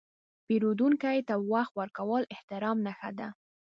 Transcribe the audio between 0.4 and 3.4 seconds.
پیرودونکي ته وخت ورکول د احترام نښه ده.